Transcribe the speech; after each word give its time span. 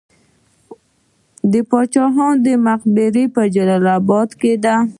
د 1.51 1.53
باچا 1.69 2.05
خان 2.13 2.35
مقبره 2.67 3.23
په 3.35 3.41
جلال 3.53 3.85
اباد 3.97 4.29
کې 4.39 4.53
ده 4.63 4.75